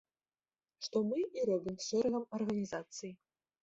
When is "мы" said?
1.11-1.27